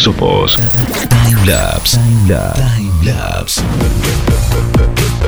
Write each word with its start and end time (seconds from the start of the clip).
Somos 0.00 0.56
Timelapse. 1.26 1.98
Timelapse. 2.78 3.60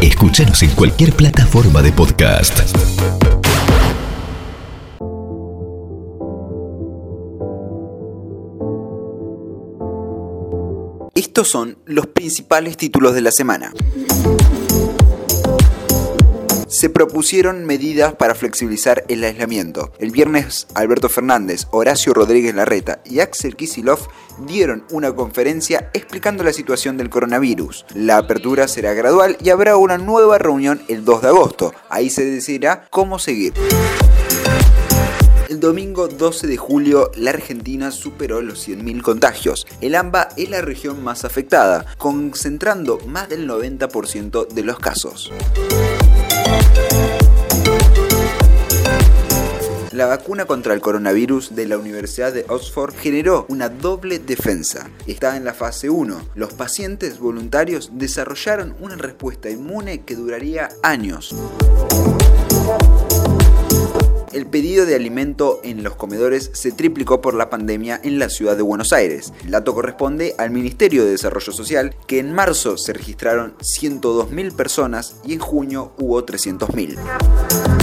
Escúchanos 0.01 0.63
en 0.63 0.71
cualquier 0.71 1.13
plataforma 1.13 1.83
de 1.83 1.93
podcast. 1.93 2.59
Estos 11.15 11.49
son 11.49 11.77
los 11.85 12.07
principales 12.07 12.79
títulos 12.79 13.13
de 13.13 13.21
la 13.21 13.31
semana. 13.31 13.75
Se 16.73 16.89
propusieron 16.89 17.67
medidas 17.67 18.15
para 18.15 18.35
flexibilizar 18.35 19.05
el 19.09 19.23
aislamiento. 19.25 19.93
El 19.99 20.11
viernes, 20.11 20.67
Alberto 20.75 21.11
Fernández, 21.11 21.67
Horacio 21.71 22.15
Rodríguez 22.15 22.55
Larreta 22.55 23.03
y 23.05 23.21
Axel 23.21 23.57
Kisilov 23.57 24.09
dieron 24.47 24.87
una 24.91 25.15
conferencia 25.15 25.91
explicando 25.93 26.43
la 26.43 26.55
situación 26.55 26.97
del 26.97 27.11
coronavirus. 27.11 27.85
La 27.95 28.17
apertura 28.17 28.69
será 28.69 28.95
gradual 28.95 29.37
y 29.45 29.51
habrá 29.51 29.77
una 29.77 29.99
nueva 29.99 30.39
reunión 30.39 30.81
el 30.89 31.05
2 31.05 31.21
de 31.21 31.29
agosto. 31.29 31.75
Ahí 31.91 32.09
se 32.09 32.25
decidirá 32.25 32.87
cómo 32.89 33.19
seguir. 33.19 33.53
El 35.51 35.61
domingo 35.61 36.09
12 36.09 36.47
de 36.47 36.57
julio, 36.57 37.11
la 37.17 37.33
Argentina 37.33 37.91
superó 37.91 38.41
los 38.41 38.67
100.000 38.67 39.03
contagios. 39.03 39.67
El 39.83 39.95
AMBA 39.95 40.31
es 40.39 40.49
la 40.49 40.63
región 40.63 41.05
más 41.05 41.27
afectada, 41.27 41.85
concentrando 41.99 42.99
más 43.07 43.29
del 43.29 43.47
90% 43.47 44.49
de 44.49 44.63
los 44.63 44.79
casos. 44.79 45.31
Vacuna 50.17 50.45
contra 50.45 50.75
el 50.75 50.83
coronavirus 50.83 51.55
de 51.57 51.65
la 51.65 51.79
Universidad 51.79 52.35
de 52.35 52.45
Oxford 52.51 52.95
generó 52.95 53.47
una 53.49 53.71
doble 53.71 54.19
defensa. 54.19 54.91
Está 55.07 55.39
en 55.39 55.45
la 55.47 55.55
fase 55.55 55.89
1. 55.89 56.29
Los 56.35 56.53
pacientes 56.53 57.19
voluntarios 57.19 57.93
desarrollaron 57.95 58.77
una 58.79 58.97
respuesta 58.97 59.49
inmune 59.49 60.03
que 60.03 60.15
duraría 60.15 60.69
años. 60.83 61.35
El 64.35 64.47
pedido 64.49 64.85
de 64.85 64.97
alimento 64.97 65.61
en 65.65 65.83
los 65.83 65.97
comedores 65.97 66.51
se 66.53 66.73
triplicó 66.73 67.23
por 67.23 67.33
la 67.33 67.49
pandemia 67.49 67.99
en 68.05 68.19
la 68.19 68.29
ciudad 68.29 68.55
de 68.55 68.63
Buenos 68.63 68.93
Aires. 68.93 69.33
El 69.45 69.53
dato 69.53 69.73
corresponde 69.73 70.35
al 70.37 70.51
Ministerio 70.51 71.07
de 71.07 71.13
Desarrollo 71.13 71.53
Social, 71.53 71.97
que 72.07 72.19
en 72.19 72.35
marzo 72.35 72.77
se 72.77 72.93
registraron 72.93 73.55
102.000 73.61 74.55
personas 74.55 75.17
y 75.25 75.33
en 75.33 75.39
junio 75.39 75.95
hubo 75.97 76.23
300.000. 76.27 77.82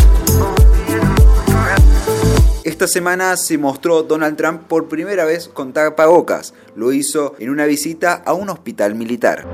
Esta 2.79 2.93
semana 2.93 3.35
se 3.35 3.57
mostró 3.57 4.03
Donald 4.03 4.37
Trump 4.37 4.61
por 4.69 4.87
primera 4.87 5.25
vez 5.25 5.49
con 5.49 5.73
tapabocas. 5.73 6.53
Lo 6.77 6.93
hizo 6.93 7.35
en 7.37 7.49
una 7.49 7.65
visita 7.65 8.13
a 8.13 8.31
un 8.31 8.47
hospital 8.47 8.95
militar. 8.95 9.45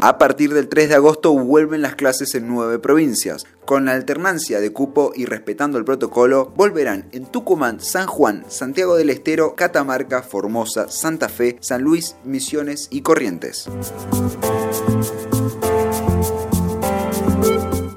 A 0.00 0.16
partir 0.16 0.54
del 0.54 0.70
3 0.70 0.88
de 0.88 0.94
agosto 0.94 1.34
vuelven 1.34 1.82
las 1.82 1.96
clases 1.96 2.34
en 2.34 2.48
nueve 2.48 2.78
provincias. 2.78 3.44
Con 3.66 3.84
la 3.84 3.92
alternancia 3.92 4.58
de 4.58 4.72
cupo 4.72 5.12
y 5.14 5.26
respetando 5.26 5.76
el 5.76 5.84
protocolo, 5.84 6.50
volverán 6.56 7.10
en 7.12 7.26
Tucumán, 7.26 7.80
San 7.80 8.06
Juan, 8.06 8.46
Santiago 8.48 8.96
del 8.96 9.10
Estero, 9.10 9.54
Catamarca, 9.54 10.22
Formosa, 10.22 10.88
Santa 10.88 11.28
Fe, 11.28 11.58
San 11.60 11.82
Luis, 11.82 12.16
Misiones 12.24 12.88
y 12.90 13.02
Corrientes. 13.02 13.68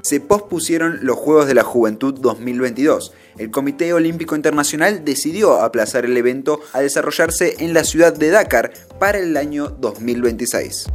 Se 0.08 0.22
pospusieron 0.22 1.00
los 1.02 1.18
Juegos 1.18 1.48
de 1.48 1.54
la 1.54 1.64
Juventud 1.64 2.14
2022. 2.14 3.12
El 3.38 3.52
Comité 3.52 3.92
Olímpico 3.92 4.38
Internacional 4.38 5.04
decidió 5.04 5.60
aplazar 5.60 6.06
el 6.06 6.16
evento 6.16 6.62
a 6.72 6.80
desarrollarse 6.80 7.58
en 7.60 7.74
la 7.74 7.84
ciudad 7.84 8.14
de 8.14 8.30
Dakar 8.30 8.72
para 9.00 9.18
el 9.18 9.36
año 9.36 9.68
2026. 9.68 10.86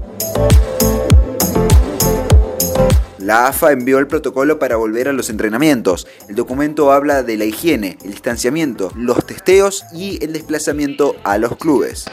La 3.19 3.49
AFA 3.49 3.73
envió 3.73 3.99
el 3.99 4.07
protocolo 4.07 4.59
para 4.59 4.77
volver 4.77 5.09
a 5.09 5.13
los 5.13 5.29
entrenamientos. 5.29 6.07
El 6.31 6.35
documento 6.35 6.91
habla 6.91 7.23
de 7.23 7.37
la 7.37 7.45
higiene, 7.45 7.99
el 8.05 8.13
distanciamiento, 8.13 8.93
los 8.97 9.27
testeos 9.27 9.85
y 9.93 10.25
el 10.25 10.33
desplazamiento 10.33 11.17
a 11.23 11.37
los 11.37 11.59
clubes. 11.59 12.07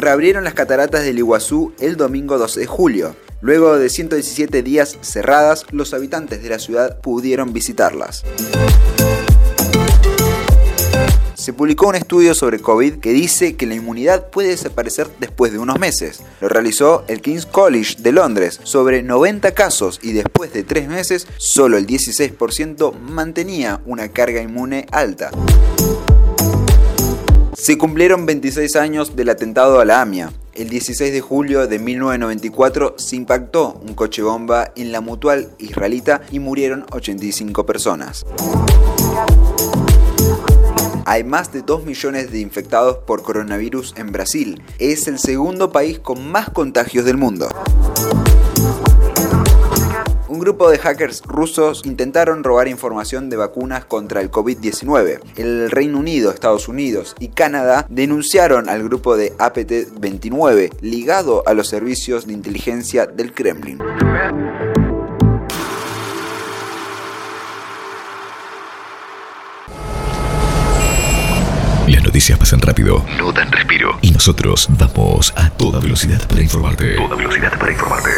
Reabrieron 0.00 0.44
las 0.44 0.54
cataratas 0.54 1.04
del 1.04 1.18
Iguazú 1.18 1.74
el 1.78 1.98
domingo 1.98 2.38
12 2.38 2.60
de 2.60 2.66
julio. 2.66 3.14
Luego 3.42 3.76
de 3.76 3.90
117 3.90 4.62
días 4.62 4.96
cerradas, 5.02 5.66
los 5.72 5.92
habitantes 5.92 6.42
de 6.42 6.48
la 6.48 6.58
ciudad 6.58 6.98
pudieron 7.02 7.52
visitarlas 7.52 8.24
se 11.40 11.54
publicó 11.54 11.88
un 11.88 11.94
estudio 11.94 12.34
sobre 12.34 12.60
COVID 12.60 13.00
que 13.00 13.12
dice 13.12 13.56
que 13.56 13.66
la 13.66 13.74
inmunidad 13.74 14.28
puede 14.28 14.50
desaparecer 14.50 15.08
después 15.20 15.50
de 15.52 15.58
unos 15.58 15.78
meses. 15.78 16.22
Lo 16.40 16.50
realizó 16.50 17.04
el 17.08 17.22
King's 17.22 17.46
College 17.46 17.96
de 17.98 18.12
Londres 18.12 18.60
sobre 18.62 19.02
90 19.02 19.52
casos 19.52 19.98
y 20.02 20.12
después 20.12 20.52
de 20.52 20.64
3 20.64 20.88
meses 20.88 21.26
solo 21.38 21.78
el 21.78 21.86
16% 21.86 22.94
mantenía 22.98 23.80
una 23.86 24.08
carga 24.08 24.42
inmune 24.42 24.86
alta. 24.92 25.30
Se 27.60 27.76
cumplieron 27.76 28.24
26 28.24 28.74
años 28.76 29.16
del 29.16 29.28
atentado 29.28 29.80
a 29.80 29.84
la 29.84 30.00
AMIA. 30.00 30.32
El 30.54 30.70
16 30.70 31.12
de 31.12 31.20
julio 31.20 31.66
de 31.66 31.78
1994 31.78 32.94
se 32.96 33.16
impactó 33.16 33.78
un 33.86 33.92
coche 33.92 34.22
bomba 34.22 34.72
en 34.76 34.92
la 34.92 35.02
mutual 35.02 35.50
israelita 35.58 36.22
y 36.32 36.38
murieron 36.38 36.86
85 36.90 37.66
personas 37.66 38.24
hay 41.10 41.24
más 41.24 41.52
de 41.52 41.62
2 41.62 41.86
millones 41.86 42.30
de 42.30 42.38
infectados 42.38 42.98
por 42.98 43.22
coronavirus 43.22 43.94
en 43.96 44.12
Brasil. 44.12 44.62
Es 44.78 45.08
el 45.08 45.18
segundo 45.18 45.72
país 45.72 45.98
con 45.98 46.30
más 46.30 46.50
contagios 46.50 47.04
del 47.04 47.16
mundo. 47.16 47.48
Un 50.40 50.44
grupo 50.44 50.70
de 50.70 50.78
hackers 50.78 51.20
rusos 51.26 51.82
intentaron 51.84 52.42
robar 52.42 52.66
información 52.66 53.28
de 53.28 53.36
vacunas 53.36 53.84
contra 53.84 54.22
el 54.22 54.30
COVID-19. 54.30 55.20
El 55.36 55.70
Reino 55.70 55.98
Unido, 55.98 56.30
Estados 56.30 56.66
Unidos 56.66 57.14
y 57.20 57.28
Canadá 57.28 57.84
denunciaron 57.90 58.70
al 58.70 58.82
grupo 58.82 59.18
de 59.18 59.36
APT-29 59.36 60.80
ligado 60.80 61.42
a 61.44 61.52
los 61.52 61.68
servicios 61.68 62.26
de 62.26 62.32
inteligencia 62.32 63.04
del 63.04 63.34
Kremlin. 63.34 63.80
Noticias 71.98 72.38
pasan 72.38 72.60
rápido, 72.60 73.04
no 73.18 73.32
dan 73.32 73.50
respiro. 73.50 73.98
Y 74.02 74.10
nosotros 74.12 74.68
vamos 74.70 75.32
a 75.36 75.50
toda 75.50 75.80
velocidad 75.80 76.26
para 76.28 76.42
informarte. 76.42 76.94
Toda 76.94 77.16
velocidad 77.16 77.58
para 77.58 77.72
informarte. 77.72 78.10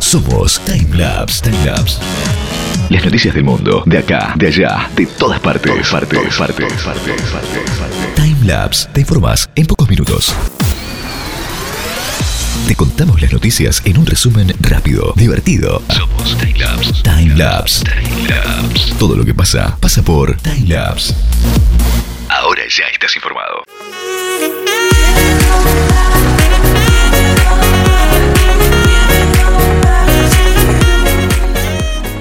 Somos 0.00 0.60
Timelapse. 0.64 1.42
Timelapse. 1.42 1.98
Las 2.90 3.04
noticias 3.04 3.34
del 3.34 3.44
mundo, 3.44 3.82
de 3.86 3.98
acá, 3.98 4.34
de 4.36 4.48
allá, 4.48 4.90
de 4.96 5.06
todas 5.06 5.40
partes. 5.40 5.72
Todas 5.72 5.88
partes, 5.88 6.18
todas 6.18 6.36
partes, 6.36 6.68
todas 6.68 6.84
partes, 6.84 7.30
partes. 7.30 8.14
Timelapse. 8.14 8.88
Te 8.92 9.00
informas 9.00 9.48
en 9.54 9.66
pocos 9.66 9.88
minutos. 9.88 10.34
Te 12.66 12.76
contamos 12.76 13.20
las 13.20 13.32
noticias 13.32 13.82
en 13.84 13.98
un 13.98 14.06
resumen 14.06 14.54
rápido, 14.60 15.12
divertido. 15.16 15.82
Somos 15.88 16.36
Timelapse. 16.38 16.92
Timelapse. 17.02 17.84
Timelapse. 17.84 18.94
Todo 18.98 19.16
lo 19.16 19.24
que 19.24 19.34
pasa, 19.34 19.76
pasa 19.80 20.02
por 20.02 20.36
Timelapse. 20.36 21.14
Ahora 22.34 22.62
ya 22.66 22.86
estás 22.86 23.14
informado. 23.14 23.62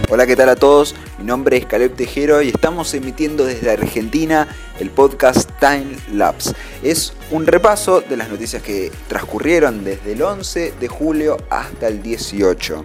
Hola, 0.10 0.28
¿qué 0.28 0.36
tal 0.36 0.50
a 0.50 0.58
todos? 0.58 0.96
Mi 1.18 1.24
nombre 1.24 1.56
es 1.56 1.66
Caleb 1.66 1.96
Tejero 1.96 2.42
y 2.42 2.50
estamos 2.50 2.94
emitiendo 2.94 3.46
desde 3.46 3.72
Argentina 3.72 4.50
el 4.82 4.90
podcast 4.90 5.50
Time 5.62 5.96
Lapse. 6.12 6.54
Es 6.84 7.14
un 7.32 7.48
repaso 7.48 8.02
de 8.02 8.18
las 8.18 8.28
noticias 8.28 8.62
que 8.62 8.92
transcurrieron 9.08 9.86
desde 9.86 10.12
el 10.12 10.22
11 10.22 10.74
de 10.78 10.88
julio 10.90 11.38
hasta 11.50 11.88
el 11.88 12.04
18. 12.04 12.84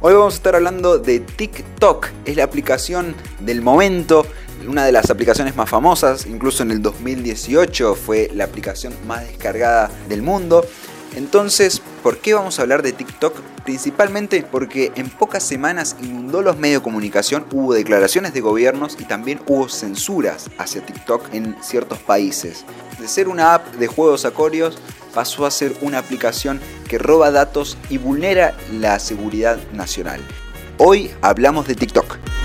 Hoy 0.00 0.14
vamos 0.14 0.34
a 0.34 0.36
estar 0.38 0.54
hablando 0.54 0.98
de 0.98 1.20
TikTok, 1.20 2.08
es 2.24 2.36
la 2.36 2.44
aplicación 2.44 3.14
del 3.40 3.60
momento 3.60 4.26
una 4.66 4.84
de 4.84 4.92
las 4.92 5.10
aplicaciones 5.10 5.56
más 5.56 5.68
famosas, 5.68 6.26
incluso 6.26 6.62
en 6.62 6.70
el 6.70 6.82
2018 6.82 7.94
fue 7.94 8.30
la 8.34 8.44
aplicación 8.44 8.92
más 9.06 9.26
descargada 9.26 9.90
del 10.08 10.22
mundo. 10.22 10.66
Entonces, 11.14 11.80
¿por 12.02 12.18
qué 12.18 12.34
vamos 12.34 12.58
a 12.58 12.62
hablar 12.62 12.82
de 12.82 12.92
TikTok? 12.92 13.40
Principalmente 13.64 14.44
porque 14.50 14.92
en 14.96 15.08
pocas 15.08 15.42
semanas 15.42 15.96
inundó 16.02 16.42
los 16.42 16.58
medios 16.58 16.80
de 16.80 16.84
comunicación, 16.84 17.46
hubo 17.52 17.72
declaraciones 17.72 18.34
de 18.34 18.42
gobiernos 18.42 18.96
y 19.00 19.04
también 19.04 19.40
hubo 19.46 19.68
censuras 19.68 20.50
hacia 20.58 20.84
TikTok 20.84 21.32
en 21.32 21.56
ciertos 21.62 21.98
países. 22.00 22.64
De 23.00 23.08
ser 23.08 23.28
una 23.28 23.54
app 23.54 23.74
de 23.76 23.86
juegos 23.86 24.24
acorios 24.24 24.78
pasó 25.14 25.46
a 25.46 25.50
ser 25.50 25.74
una 25.80 25.98
aplicación 25.98 26.60
que 26.86 26.98
roba 26.98 27.30
datos 27.30 27.78
y 27.88 27.96
vulnera 27.96 28.54
la 28.78 28.98
seguridad 28.98 29.58
nacional. 29.72 30.20
Hoy 30.76 31.10
hablamos 31.22 31.66
de 31.66 31.74
TikTok. 31.74 32.35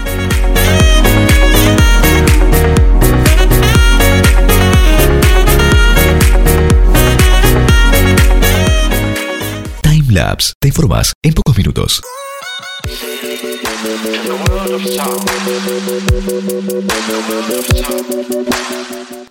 Timelapse, 10.12 10.52
te 10.60 10.68
informas 10.68 11.14
en 11.24 11.34
pocos 11.34 11.58
minutos. 11.58 12.02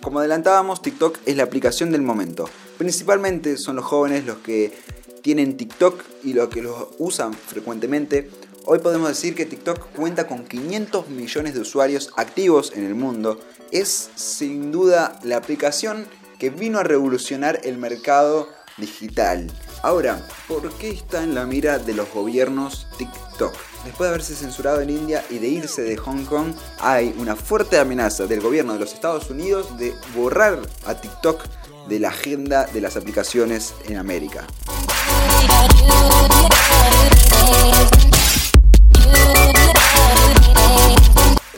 Como 0.01 0.17
adelantábamos, 0.17 0.81
TikTok 0.81 1.19
es 1.27 1.37
la 1.37 1.43
aplicación 1.43 1.91
del 1.91 2.01
momento. 2.01 2.49
Principalmente 2.79 3.57
son 3.57 3.75
los 3.75 3.85
jóvenes 3.85 4.25
los 4.25 4.37
que 4.37 4.75
tienen 5.21 5.55
TikTok 5.55 6.03
y 6.23 6.33
los 6.33 6.49
que 6.49 6.63
lo 6.63 6.95
usan 6.97 7.35
frecuentemente. 7.35 8.31
Hoy 8.65 8.79
podemos 8.79 9.09
decir 9.09 9.35
que 9.35 9.45
TikTok 9.45 9.91
cuenta 9.95 10.25
con 10.25 10.45
500 10.45 11.09
millones 11.09 11.53
de 11.53 11.59
usuarios 11.59 12.11
activos 12.17 12.73
en 12.75 12.85
el 12.85 12.95
mundo. 12.95 13.39
Es 13.71 14.09
sin 14.15 14.71
duda 14.71 15.19
la 15.21 15.37
aplicación 15.37 16.07
que 16.39 16.49
vino 16.49 16.79
a 16.79 16.83
revolucionar 16.83 17.59
el 17.65 17.77
mercado 17.77 18.49
digital. 18.77 19.51
Ahora, 19.83 20.21
¿por 20.47 20.71
qué 20.73 20.91
está 20.91 21.23
en 21.23 21.33
la 21.33 21.45
mira 21.45 21.79
de 21.79 21.95
los 21.95 22.11
gobiernos 22.13 22.87
TikTok? 22.97 23.53
Después 23.83 23.99
de 23.99 24.07
haberse 24.09 24.35
censurado 24.35 24.79
en 24.81 24.91
India 24.91 25.25
y 25.29 25.39
de 25.39 25.47
irse 25.47 25.81
de 25.81 25.97
Hong 25.97 26.25
Kong, 26.25 26.53
hay 26.79 27.15
una 27.17 27.35
fuerte 27.35 27.79
amenaza 27.79 28.27
del 28.27 28.41
gobierno 28.41 28.73
de 28.73 28.79
los 28.79 28.93
Estados 28.93 29.31
Unidos 29.31 29.75
de 29.79 29.95
borrar 30.15 30.59
a 30.85 30.93
TikTok 30.93 31.43
de 31.87 31.99
la 31.99 32.09
agenda 32.09 32.67
de 32.67 32.79
las 32.79 32.95
aplicaciones 32.95 33.73
en 33.87 33.97
América. 33.97 34.45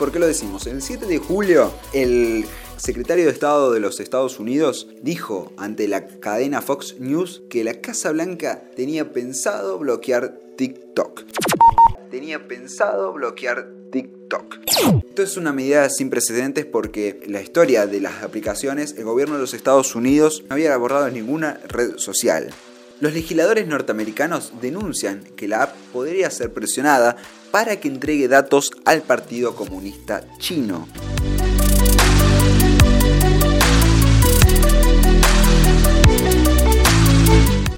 ¿Por 0.04 0.12
qué 0.12 0.18
lo 0.18 0.26
decimos? 0.26 0.66
El 0.66 0.82
7 0.82 1.06
de 1.06 1.16
julio, 1.16 1.72
el 1.94 2.44
secretario 2.76 3.24
de 3.24 3.30
Estado 3.30 3.72
de 3.72 3.80
los 3.80 4.00
Estados 4.00 4.38
Unidos 4.38 4.86
dijo 5.00 5.50
ante 5.56 5.88
la 5.88 6.06
cadena 6.06 6.60
Fox 6.60 6.96
News 7.00 7.40
que 7.48 7.64
la 7.64 7.80
Casa 7.80 8.12
Blanca 8.12 8.64
tenía 8.76 9.14
pensado 9.14 9.78
bloquear 9.78 10.38
TikTok. 10.58 11.22
Tenía 12.10 12.46
pensado 12.46 13.14
bloquear 13.14 13.66
TikTok. 13.90 14.58
Esto 15.08 15.22
es 15.22 15.38
una 15.38 15.54
medida 15.54 15.88
sin 15.88 16.10
precedentes 16.10 16.66
porque 16.66 17.22
la 17.26 17.40
historia 17.40 17.86
de 17.86 18.02
las 18.02 18.22
aplicaciones, 18.22 18.96
el 18.98 19.04
gobierno 19.04 19.36
de 19.36 19.40
los 19.40 19.54
Estados 19.54 19.94
Unidos 19.94 20.44
no 20.50 20.56
había 20.56 20.74
abordado 20.74 21.08
ninguna 21.08 21.62
red 21.66 21.96
social. 21.96 22.50
Los 23.00 23.14
legisladores 23.14 23.66
norteamericanos 23.66 24.52
denuncian 24.60 25.24
que 25.34 25.48
la 25.48 25.62
app 25.62 25.76
podría 25.94 26.28
ser 26.28 26.52
presionada 26.52 27.16
para 27.52 27.76
que 27.76 27.86
entregue 27.86 28.26
datos 28.26 28.72
al 28.84 29.02
Partido 29.02 29.54
Comunista 29.54 30.24
Chino. 30.38 30.88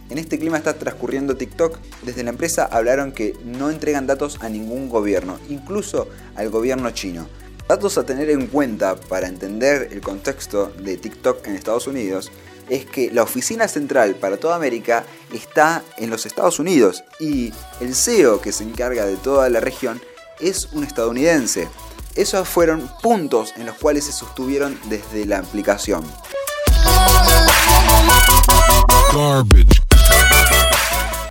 En 0.08 0.16
este 0.16 0.38
clima 0.38 0.56
está 0.56 0.78
transcurriendo 0.78 1.36
TikTok. 1.36 1.78
Desde 2.04 2.22
la 2.22 2.30
empresa 2.30 2.64
hablaron 2.64 3.12
que 3.12 3.34
no 3.44 3.68
entregan 3.68 4.06
datos 4.06 4.38
a 4.40 4.48
ningún 4.48 4.88
gobierno, 4.88 5.38
incluso 5.50 6.08
al 6.36 6.48
gobierno 6.48 6.90
chino. 6.92 7.28
Datos 7.68 7.98
a 7.98 8.06
tener 8.06 8.30
en 8.30 8.46
cuenta 8.46 8.96
para 8.96 9.28
entender 9.28 9.90
el 9.92 10.00
contexto 10.00 10.72
de 10.80 10.96
TikTok 10.96 11.46
en 11.46 11.54
Estados 11.54 11.86
Unidos 11.86 12.32
es 12.68 12.84
que 12.86 13.10
la 13.10 13.22
oficina 13.22 13.68
central 13.68 14.16
para 14.16 14.36
toda 14.36 14.56
América 14.56 15.04
está 15.32 15.82
en 15.98 16.10
los 16.10 16.26
Estados 16.26 16.58
Unidos 16.58 17.04
y 17.20 17.52
el 17.80 17.94
CEO 17.94 18.40
que 18.40 18.52
se 18.52 18.64
encarga 18.64 19.04
de 19.04 19.16
toda 19.16 19.48
la 19.48 19.60
región 19.60 20.00
es 20.40 20.68
un 20.72 20.84
estadounidense. 20.84 21.68
Esos 22.14 22.48
fueron 22.48 22.90
puntos 23.02 23.52
en 23.56 23.66
los 23.66 23.76
cuales 23.76 24.04
se 24.04 24.12
sostuvieron 24.12 24.78
desde 24.88 25.26
la 25.26 25.38
aplicación. 25.38 26.04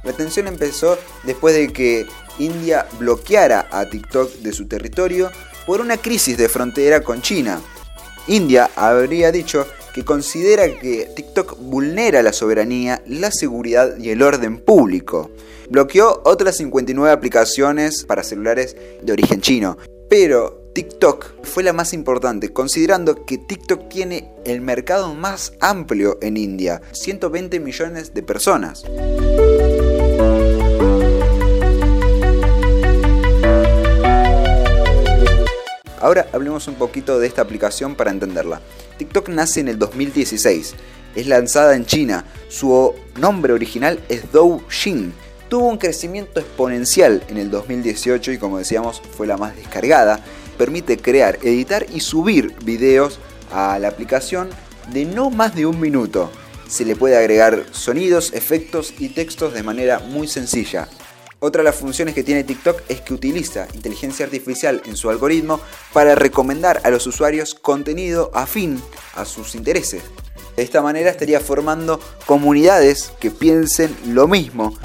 La 0.04 0.14
tensión 0.14 0.48
empezó 0.48 0.98
después 1.24 1.56
de 1.56 1.74
que 1.74 2.06
India 2.38 2.88
bloqueara 3.00 3.68
a 3.72 3.86
TikTok 3.90 4.31
de 4.36 4.54
su 4.54 4.68
territorio 4.68 5.31
por 5.66 5.81
una 5.81 5.98
crisis 5.98 6.38
de 6.38 6.48
frontera 6.48 7.02
con 7.02 7.22
China. 7.22 7.60
India 8.27 8.69
habría 8.75 9.31
dicho 9.31 9.66
que 9.94 10.04
considera 10.04 10.68
que 10.80 11.10
TikTok 11.16 11.57
vulnera 11.60 12.22
la 12.22 12.33
soberanía, 12.33 13.01
la 13.06 13.31
seguridad 13.31 13.98
y 13.98 14.10
el 14.10 14.22
orden 14.22 14.57
público. 14.57 15.31
Bloqueó 15.69 16.22
otras 16.25 16.57
59 16.57 17.12
aplicaciones 17.12 18.04
para 18.04 18.24
celulares 18.24 18.75
de 19.01 19.13
origen 19.13 19.42
chino, 19.42 19.77
pero 20.10 20.66
TikTok 20.74 21.44
fue 21.44 21.63
la 21.63 21.72
más 21.72 21.94
importante, 21.94 22.51
considerando 22.51 23.25
que 23.25 23.38
TikTok 23.38 23.88
tiene 23.88 24.33
el 24.44 24.60
mercado 24.60 25.13
más 25.16 25.54
amplio 25.62 26.18
en 26.21 26.36
India, 26.36 26.81
120 26.92 27.60
millones 27.62 28.13
de 28.13 28.24
personas. 28.24 28.83
Ahora 36.06 36.28
hablemos 36.34 36.68
un 36.68 36.75
poquito 36.75 37.18
de 37.18 37.25
esta 37.25 37.42
aplicación 37.42 37.96
para 37.96 38.12
entenderla. 38.12 38.62
TikTok 39.00 39.28
nace 39.30 39.62
en 39.62 39.69
el 39.69 39.80
2016, 39.80 40.75
es 41.16 41.28
lanzada 41.28 41.75
en 41.75 41.88
China, 41.88 42.25
su 42.48 42.94
nombre 43.19 43.54
original 43.54 44.00
es 44.07 44.31
Douyin. 44.31 45.16
Tuvo 45.50 45.68
un 45.68 45.80
crecimiento 45.80 46.40
exponencial 46.40 47.24
en 47.28 47.38
el 47.38 47.50
2018 47.50 48.34
y 48.34 48.38
como 48.38 48.60
decíamos 48.60 49.02
fue 49.18 49.25
la 49.25 49.38
más 49.38 49.56
descargada. 49.56 50.19
Permite 50.60 50.98
crear, 50.98 51.40
editar 51.42 51.88
y 51.92 52.02
subir 52.02 52.54
videos 52.63 53.18
a 53.52 53.80
la 53.80 53.88
aplicación 53.88 54.50
de 54.94 55.06
no 55.06 55.31
más 55.31 55.56
de 55.56 55.66
un 55.66 55.80
minuto. 55.80 56.30
Se 56.68 56.86
le 56.86 56.96
puede 56.96 57.18
agregar 57.18 57.66
sonidos, 57.72 58.31
efectos 58.34 58.94
y 59.00 59.10
textos 59.10 59.56
de 59.56 59.63
manera 59.63 59.98
muy 59.98 60.28
sencilla. 60.28 60.88
Otra 61.40 61.62
de 61.62 61.66
las 61.66 61.76
funciones 61.76 62.16
que 62.16 62.24
tiene 62.24 62.44
TikTok 62.44 62.82
es 62.88 63.02
que 63.02 63.14
utiliza 63.14 63.68
inteligencia 63.74 64.26
artificial 64.26 64.82
en 64.86 64.96
su 64.96 65.10
algoritmo 65.10 65.60
para 65.92 66.16
recomendar 66.16 66.80
a 66.84 66.90
los 66.90 67.06
usuarios 67.08 67.56
contenido 67.56 68.32
afín 68.34 68.82
a 69.16 69.26
sus 69.26 69.54
intereses. 69.54 70.04
De 70.56 70.64
esta 70.64 70.82
manera 70.82 71.10
estaría 71.10 71.42
formando 71.42 72.00
comunidades 72.26 73.12
que 73.20 73.32
piensen 73.32 73.96
lo 74.08 74.28
mismo. 74.30 74.78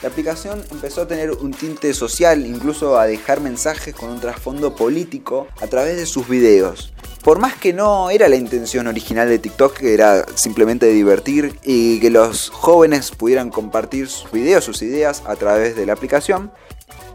La 0.00 0.08
aplicación 0.08 0.64
empezó 0.70 1.02
a 1.02 1.08
tener 1.08 1.32
un 1.32 1.52
tinte 1.52 1.92
social, 1.94 2.46
incluso 2.46 2.98
a 2.98 3.06
dejar 3.06 3.40
mensajes 3.40 3.94
con 3.94 4.10
un 4.10 4.20
trasfondo 4.20 4.74
político 4.74 5.48
a 5.60 5.66
través 5.66 5.96
de 5.96 6.06
sus 6.06 6.28
videos. 6.28 6.92
Por 7.22 7.38
más 7.38 7.54
que 7.54 7.72
no 7.72 8.10
era 8.10 8.28
la 8.28 8.34
intención 8.34 8.88
original 8.88 9.28
de 9.28 9.38
TikTok, 9.38 9.76
que 9.78 9.94
era 9.94 10.26
simplemente 10.34 10.86
divertir 10.86 11.56
y 11.62 12.00
que 12.00 12.10
los 12.10 12.50
jóvenes 12.50 13.12
pudieran 13.12 13.50
compartir 13.50 14.08
sus 14.08 14.30
videos, 14.32 14.64
sus 14.64 14.82
ideas 14.82 15.22
a 15.24 15.36
través 15.36 15.76
de 15.76 15.86
la 15.86 15.92
aplicación, 15.92 16.52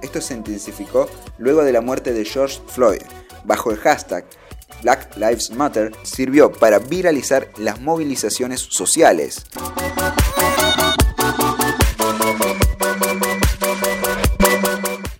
esto 0.01 0.21
se 0.21 0.33
intensificó 0.33 1.09
luego 1.37 1.63
de 1.63 1.73
la 1.73 1.81
muerte 1.81 2.13
de 2.13 2.23
George 2.23 2.61
Floyd. 2.67 3.01
Bajo 3.43 3.71
el 3.71 3.77
hashtag 3.77 4.25
Black 4.81 5.17
Lives 5.17 5.51
Matter 5.51 5.91
sirvió 6.03 6.53
para 6.53 6.79
viralizar 6.79 7.49
las 7.57 7.81
movilizaciones 7.81 8.61
sociales. 8.61 9.45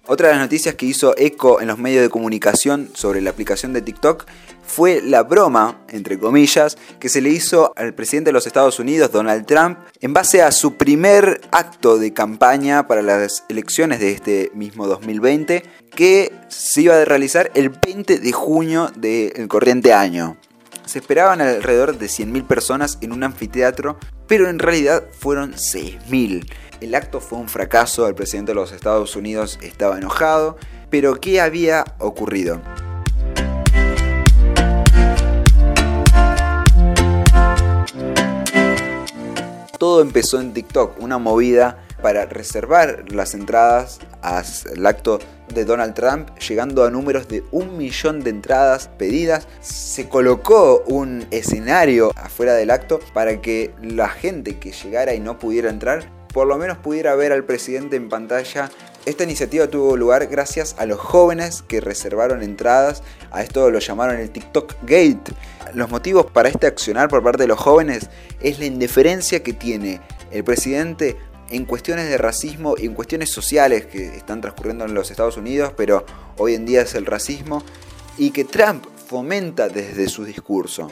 Otra 0.09 0.29
de 0.29 0.35
las 0.35 0.43
noticias 0.43 0.75
que 0.75 0.85
hizo 0.85 1.13
eco 1.17 1.59
en 1.59 1.67
los 1.67 1.77
medios 1.77 2.01
de 2.01 2.09
comunicación 2.09 2.89
sobre 2.93 3.19
la 3.19 3.29
aplicación 3.29 3.73
de 3.73 3.81
TikTok 3.81 4.25
fue 4.65 5.01
la 5.01 5.23
broma, 5.23 5.81
entre 5.89 6.17
comillas, 6.17 6.77
que 6.97 7.09
se 7.09 7.19
le 7.19 7.29
hizo 7.29 7.73
al 7.75 7.93
presidente 7.93 8.29
de 8.29 8.33
los 8.33 8.47
Estados 8.47 8.79
Unidos, 8.79 9.11
Donald 9.11 9.45
Trump, 9.45 9.79
en 9.99 10.13
base 10.13 10.41
a 10.41 10.53
su 10.53 10.75
primer 10.75 11.41
acto 11.51 11.97
de 11.97 12.13
campaña 12.13 12.87
para 12.87 13.01
las 13.01 13.43
elecciones 13.49 13.99
de 13.99 14.11
este 14.13 14.51
mismo 14.53 14.87
2020, 14.87 15.63
que 15.93 16.31
se 16.47 16.83
iba 16.83 16.95
a 16.95 17.03
realizar 17.03 17.51
el 17.53 17.69
20 17.69 18.19
de 18.19 18.31
junio 18.31 18.89
del 18.95 19.49
corriente 19.49 19.93
año. 19.93 20.37
Se 20.85 20.99
esperaban 20.99 21.41
alrededor 21.41 21.97
de 21.97 22.05
100.000 22.05 22.47
personas 22.47 22.97
en 23.01 23.11
un 23.11 23.25
anfiteatro, 23.25 23.97
pero 24.25 24.47
en 24.49 24.59
realidad 24.59 25.03
fueron 25.19 25.51
6.000. 25.51 26.49
El 26.79 26.93
acto 26.93 27.19
fue 27.21 27.39
un 27.39 27.49
fracaso, 27.49 28.07
el 28.07 28.13
presidente 28.13 28.51
de 28.51 28.55
los 28.55 28.71
Estados 28.71 29.15
Unidos 29.15 29.57
estaba 29.63 29.97
enojado, 29.97 30.57
pero 30.91 31.19
¿qué 31.19 31.41
había 31.41 31.83
ocurrido? 31.97 32.61
Todo 39.79 40.01
empezó 40.01 40.39
en 40.39 40.53
TikTok, 40.53 41.01
una 41.01 41.17
movida 41.17 41.83
para 42.03 42.25
reservar 42.25 43.05
las 43.11 43.33
entradas 43.33 43.99
al 44.21 44.85
acto 44.85 45.17
de 45.51 45.65
Donald 45.65 45.95
Trump, 45.95 46.29
llegando 46.37 46.83
a 46.83 46.91
números 46.91 47.27
de 47.27 47.43
un 47.51 47.75
millón 47.75 48.19
de 48.19 48.29
entradas 48.29 48.87
pedidas. 48.99 49.47
Se 49.61 50.07
colocó 50.09 50.83
un 50.85 51.25
escenario 51.31 52.11
afuera 52.15 52.53
del 52.53 52.69
acto 52.69 52.99
para 53.13 53.41
que 53.41 53.73
la 53.81 54.09
gente 54.09 54.59
que 54.59 54.71
llegara 54.71 55.15
y 55.15 55.19
no 55.19 55.39
pudiera 55.39 55.71
entrar 55.71 56.16
por 56.37 56.45
lo 56.45 56.59
menos 56.59 56.77
pudiera 56.77 57.15
ver 57.15 57.31
al 57.31 57.45
presidente 57.45 57.95
en 57.95 58.09
pantalla. 58.09 58.69
Esta 59.07 59.23
iniciativa 59.23 59.65
tuvo 59.65 59.97
lugar 59.97 60.27
gracias 60.27 60.75
a 60.77 60.85
los 60.85 60.99
jóvenes 60.99 61.63
que 61.63 61.81
reservaron 61.81 62.43
entradas, 62.43 63.01
a 63.31 63.41
esto 63.41 63.71
lo 63.71 63.79
llamaron 63.79 64.17
el 64.17 64.29
TikTok 64.29 64.75
Gate. 64.83 65.33
Los 65.73 65.89
motivos 65.89 66.27
para 66.27 66.49
este 66.49 66.67
accionar 66.67 67.09
por 67.09 67.23
parte 67.23 67.41
de 67.41 67.47
los 67.47 67.57
jóvenes 67.57 68.11
es 68.39 68.59
la 68.59 68.65
indiferencia 68.65 69.41
que 69.41 69.53
tiene 69.53 69.99
el 70.29 70.43
presidente 70.43 71.17
en 71.49 71.65
cuestiones 71.65 72.07
de 72.07 72.19
racismo 72.19 72.75
y 72.77 72.85
en 72.85 72.93
cuestiones 72.93 73.31
sociales 73.31 73.87
que 73.87 74.05
están 74.15 74.39
transcurriendo 74.39 74.85
en 74.85 74.93
los 74.93 75.09
Estados 75.09 75.37
Unidos, 75.37 75.73
pero 75.75 76.05
hoy 76.37 76.53
en 76.53 76.67
día 76.67 76.83
es 76.83 76.93
el 76.93 77.07
racismo, 77.07 77.63
y 78.15 78.29
que 78.29 78.43
Trump 78.43 78.85
fomenta 79.07 79.69
desde 79.69 80.07
su 80.07 80.23
discurso. 80.23 80.87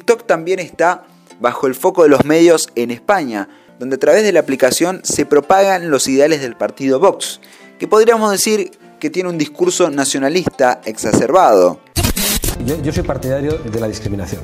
TikTok 0.00 0.24
también 0.24 0.60
está 0.60 1.04
bajo 1.40 1.66
el 1.66 1.74
foco 1.74 2.04
de 2.04 2.08
los 2.08 2.24
medios 2.24 2.70
en 2.74 2.90
España, 2.90 3.50
donde 3.78 3.96
a 3.96 3.98
través 3.98 4.22
de 4.22 4.32
la 4.32 4.40
aplicación 4.40 5.02
se 5.04 5.26
propagan 5.26 5.90
los 5.90 6.08
ideales 6.08 6.40
del 6.40 6.56
partido 6.56 6.98
Vox, 6.98 7.38
que 7.78 7.86
podríamos 7.86 8.30
decir 8.30 8.70
que 8.98 9.10
tiene 9.10 9.28
un 9.28 9.36
discurso 9.36 9.90
nacionalista 9.90 10.80
exacerbado. 10.86 11.80
Yo, 12.82 12.92
soy 12.94 13.02
partidario 13.02 13.58
de 13.58 13.78
la 13.78 13.88
discriminación. 13.88 14.40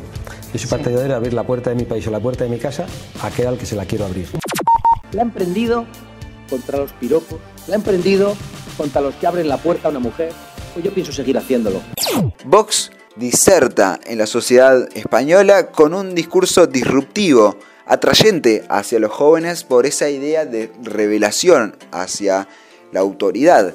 Yo 0.53 0.59
soy 0.59 0.69
partidario 0.69 1.09
de 1.09 1.15
abrir 1.15 1.33
la 1.33 1.45
puerta 1.45 1.71
de 1.71 1.77
mi 1.77 1.85
país 1.85 2.07
o 2.07 2.11
la 2.11 2.21
puerta 2.21 2.45
de 2.45 2.51
mi 2.51 2.59
casa 2.59 2.85
a 3.23 3.29
aquel 3.29 3.47
al 3.47 3.57
que 3.57 3.65
se 3.65 3.77
la 3.77 3.87
quiero 3.87 4.05
abrir. 4.05 4.29
La 5.13 5.23
han 5.23 5.31
prendido 5.31 5.87
contra 6.51 6.77
los 6.77 6.93
piropos, 6.93 7.41
la 7.67 7.77
han 7.77 7.83
prendido 7.83 8.37
contra 8.77 9.01
los 9.01 9.15
que 9.15 9.27
abren 9.27 9.49
la 9.49 9.57
puerta 9.57 9.89
a 9.89 9.91
una 9.91 10.01
mujer. 10.01 10.33
Pues 10.75 10.85
yo 10.85 10.93
pienso 10.93 11.13
seguir 11.13 11.39
haciéndolo. 11.39 11.81
Vox 12.45 12.91
diserta 13.17 13.99
en 14.05 14.19
la 14.19 14.27
sociedad 14.27 14.89
española 14.95 15.69
con 15.69 15.95
un 15.95 16.15
discurso 16.15 16.67
disruptivo, 16.67 17.57
atrayente 17.87 18.65
hacia 18.69 18.99
los 18.99 19.13
jóvenes 19.13 19.65
por 19.65 19.87
esa 19.87 20.09
idea 20.11 20.45
de 20.45 20.71
revelación 20.83 21.77
hacia 21.93 22.47
la 22.93 23.01
autoridad. 23.01 23.75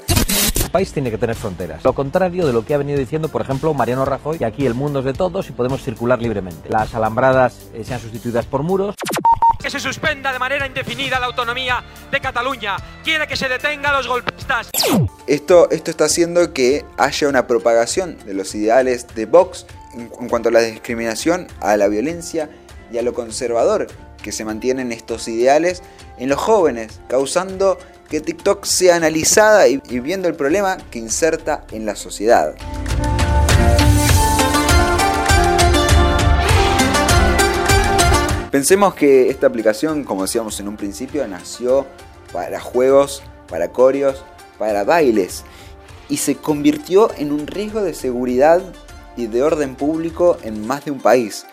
El 0.63 0.71
país 0.71 0.93
tiene 0.93 1.11
que 1.11 1.17
tener 1.17 1.35
fronteras. 1.35 1.83
Lo 1.83 1.93
contrario 1.93 2.45
de 2.47 2.53
lo 2.53 2.63
que 2.63 2.73
ha 2.73 2.77
venido 2.77 2.97
diciendo, 2.97 3.27
por 3.29 3.41
ejemplo, 3.41 3.73
Mariano 3.73 4.05
Rajoy, 4.05 4.37
que 4.37 4.45
aquí 4.45 4.65
el 4.65 4.73
mundo 4.73 4.99
es 4.99 5.05
de 5.05 5.13
todos 5.13 5.49
y 5.49 5.51
podemos 5.51 5.83
circular 5.83 6.21
libremente. 6.21 6.69
Las 6.69 6.95
alambradas 6.95 7.69
eh, 7.73 7.83
sean 7.83 7.99
sustituidas 7.99 8.45
por 8.45 8.63
muros 8.63 8.95
se 9.71 9.79
suspenda 9.79 10.33
de 10.33 10.39
manera 10.39 10.67
indefinida 10.67 11.17
la 11.17 11.27
autonomía 11.27 11.81
de 12.11 12.19
Cataluña. 12.19 12.75
Quiere 13.05 13.25
que 13.25 13.37
se 13.37 13.47
detenga 13.47 13.89
a 13.89 13.93
los 13.93 14.07
golpistas. 14.07 14.69
Esto, 15.27 15.69
esto 15.71 15.91
está 15.91 16.05
haciendo 16.05 16.51
que 16.51 16.83
haya 16.97 17.29
una 17.29 17.47
propagación 17.47 18.17
de 18.25 18.33
los 18.33 18.53
ideales 18.53 19.07
de 19.15 19.25
Vox 19.25 19.65
en, 19.93 20.09
cuanto 20.27 20.49
a 20.49 20.51
la 20.51 20.59
discriminación, 20.59 21.47
a 21.61 21.77
la 21.77 21.87
violencia 21.87 22.49
y 22.91 22.97
a 22.97 23.01
lo 23.01 23.13
conservador 23.13 23.87
que 24.21 24.33
se 24.33 24.43
mantienen 24.43 24.91
estos 24.91 25.29
ideales 25.29 25.83
en 26.17 26.27
los 26.27 26.37
jóvenes, 26.37 26.99
causando 27.07 27.79
que 28.09 28.19
TikTok 28.19 28.65
sea 28.65 28.97
analizada 28.97 29.69
y 29.69 29.79
viendo 30.01 30.27
el 30.27 30.35
problema 30.35 30.77
que 30.91 30.99
inserta 30.99 31.63
en 31.71 31.85
la 31.85 31.95
sociedad. 31.95 32.55
Pensemos 38.61 38.93
que 38.93 39.31
esta 39.31 39.47
aplicación, 39.47 40.03
como 40.03 40.21
decíamos 40.21 40.59
en 40.59 40.67
un 40.67 40.77
principio, 40.77 41.27
nació 41.27 41.87
para 42.31 42.59
juegos, 42.59 43.23
para 43.49 43.71
corios, 43.71 44.23
para 44.59 44.83
bailes 44.83 45.43
y 46.09 46.17
se 46.17 46.35
convirtió 46.35 47.09
en 47.17 47.31
un 47.31 47.47
riesgo 47.47 47.81
de 47.81 47.95
seguridad 47.95 48.61
y 49.17 49.25
de 49.25 49.41
orden 49.41 49.73
público 49.73 50.37
en 50.43 50.67
más 50.67 50.85
de 50.85 50.91
un 50.91 50.99
país. 50.99 51.47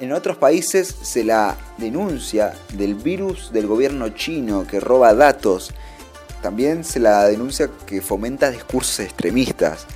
En 0.00 0.12
otros 0.12 0.36
países 0.36 0.92
se 1.02 1.22
la 1.22 1.56
denuncia 1.78 2.54
del 2.72 2.96
virus 2.96 3.52
del 3.52 3.68
gobierno 3.68 4.08
chino 4.08 4.66
que 4.66 4.80
roba 4.80 5.14
datos. 5.14 5.72
También 6.42 6.82
se 6.82 6.98
la 6.98 7.24
denuncia 7.26 7.70
que 7.86 8.02
fomenta 8.02 8.50
discursos 8.50 8.98
extremistas. 8.98 9.86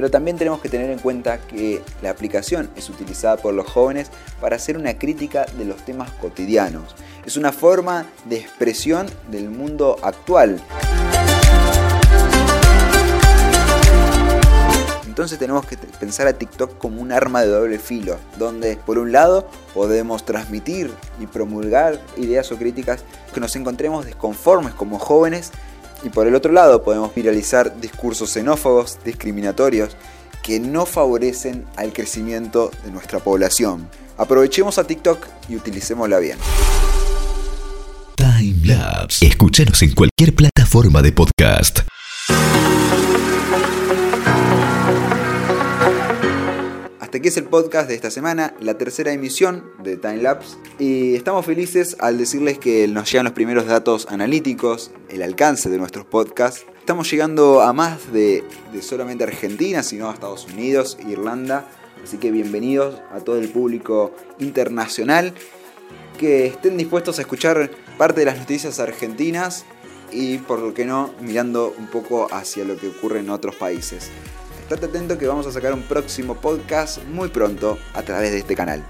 Pero 0.00 0.10
también 0.10 0.38
tenemos 0.38 0.62
que 0.62 0.70
tener 0.70 0.88
en 0.88 0.98
cuenta 0.98 1.36
que 1.36 1.82
la 2.00 2.08
aplicación 2.08 2.70
es 2.74 2.88
utilizada 2.88 3.36
por 3.36 3.52
los 3.52 3.66
jóvenes 3.66 4.10
para 4.40 4.56
hacer 4.56 4.78
una 4.78 4.94
crítica 4.94 5.44
de 5.58 5.66
los 5.66 5.84
temas 5.84 6.10
cotidianos. 6.12 6.96
Es 7.26 7.36
una 7.36 7.52
forma 7.52 8.06
de 8.24 8.38
expresión 8.38 9.08
del 9.30 9.50
mundo 9.50 9.98
actual. 10.00 10.58
Entonces 15.06 15.38
tenemos 15.38 15.66
que 15.66 15.76
pensar 15.76 16.26
a 16.28 16.32
TikTok 16.32 16.78
como 16.78 17.02
un 17.02 17.12
arma 17.12 17.42
de 17.42 17.48
doble 17.48 17.78
filo, 17.78 18.16
donde 18.38 18.76
por 18.76 18.96
un 18.96 19.12
lado 19.12 19.50
podemos 19.74 20.24
transmitir 20.24 20.90
y 21.20 21.26
promulgar 21.26 22.00
ideas 22.16 22.50
o 22.52 22.56
críticas 22.56 23.04
que 23.34 23.40
nos 23.40 23.54
encontremos 23.54 24.06
desconformes 24.06 24.72
como 24.72 24.98
jóvenes 24.98 25.52
y 26.02 26.08
por 26.08 26.26
el 26.26 26.34
otro 26.34 26.52
lado 26.52 26.82
podemos 26.82 27.14
viralizar 27.14 27.80
discursos 27.80 28.30
xenófobos, 28.30 28.98
discriminatorios, 29.04 29.96
que 30.42 30.58
no 30.58 30.86
favorecen 30.86 31.64
al 31.76 31.92
crecimiento 31.92 32.70
de 32.84 32.90
nuestra 32.90 33.18
población. 33.18 33.88
Aprovechemos 34.16 34.78
a 34.78 34.84
TikTok 34.84 35.26
y 35.48 35.56
utilicémosla 35.56 36.18
bien. 36.18 36.38
Timelapse. 38.16 39.26
Escúchanos 39.26 39.82
en 39.82 39.94
cualquier 39.94 40.34
plataforma 40.34 41.02
de 41.02 41.12
podcast. 41.12 41.80
Hasta 47.20 47.28
aquí 47.28 47.38
es 47.38 47.44
el 47.44 47.50
podcast 47.50 47.86
de 47.86 47.94
esta 47.94 48.10
semana, 48.10 48.54
la 48.60 48.78
tercera 48.78 49.12
emisión 49.12 49.70
de 49.82 49.98
Timelapse. 49.98 50.56
Y 50.78 51.16
estamos 51.16 51.44
felices 51.44 51.98
al 52.00 52.16
decirles 52.16 52.58
que 52.58 52.88
nos 52.88 53.12
llegan 53.12 53.24
los 53.24 53.34
primeros 53.34 53.66
datos 53.66 54.06
analíticos, 54.08 54.90
el 55.10 55.20
alcance 55.20 55.68
de 55.68 55.76
nuestros 55.76 56.06
podcasts. 56.06 56.64
Estamos 56.78 57.10
llegando 57.10 57.60
a 57.60 57.74
más 57.74 58.10
de, 58.10 58.42
solamente 58.80 59.24
Argentina, 59.24 59.82
sino 59.82 60.08
a 60.08 60.14
Estados 60.14 60.46
Unidos, 60.46 60.96
Irlanda. 61.06 61.68
Así 62.02 62.16
que 62.16 62.30
bienvenidos 62.30 62.98
a 63.12 63.20
todo 63.20 63.36
el 63.36 63.50
público 63.50 64.14
internacional 64.38 65.34
que 66.18 66.46
estén 66.46 66.78
dispuestos 66.78 67.18
a 67.18 67.20
escuchar 67.20 67.70
parte 67.98 68.20
de 68.20 68.26
las 68.26 68.38
noticias 68.38 68.80
argentinas 68.80 69.66
y 70.10 70.38
por 70.38 70.60
lo 70.60 70.72
que 70.72 70.86
no 70.86 71.12
mirando 71.20 71.74
un 71.76 71.88
poco 71.88 72.28
hacia 72.32 72.64
lo 72.64 72.78
que 72.78 72.88
ocurre 72.88 73.20
en 73.20 73.28
otros 73.28 73.56
países. 73.56 74.10
Estate 74.70 74.86
atento 74.86 75.18
que 75.18 75.26
vamos 75.26 75.48
a 75.48 75.50
sacar 75.50 75.74
un 75.74 75.82
próximo 75.82 76.36
podcast 76.36 77.02
muy 77.08 77.28
pronto 77.28 77.76
a 77.92 78.02
través 78.02 78.30
de 78.30 78.38
este 78.38 78.54
canal. 78.54 78.84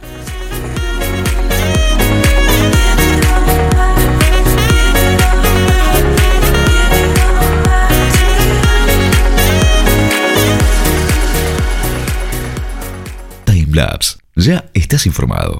Timelapse. 13.46 14.18
Ya 14.36 14.70
estás 14.74 15.06
informado. 15.06 15.58